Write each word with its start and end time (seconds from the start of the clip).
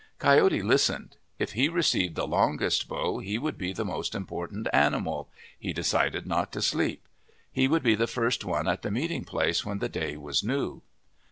Coyote 0.17 0.63
listened. 0.63 1.17
If 1.37 1.51
he 1.51 1.69
received 1.69 2.15
the 2.15 2.25
longest 2.27 2.87
bow, 2.87 3.19
he 3.19 3.37
would 3.37 3.55
be 3.55 3.71
the 3.71 3.85
most 3.85 4.15
important 4.15 4.67
animal; 4.73 5.29
he 5.59 5.73
decided 5.73 6.25
not 6.25 6.51
to 6.53 6.61
sleep. 6.63 7.07
He 7.51 7.67
would 7.67 7.83
be 7.83 7.93
the 7.93 8.07
first 8.07 8.43
one 8.43 8.67
at 8.67 8.81
the 8.81 8.89
meet 8.89 9.11
ing 9.11 9.25
place 9.25 9.63
when 9.63 9.77
the 9.77 9.89
day 9.89 10.17
was 10.17 10.43
new. 10.43 10.81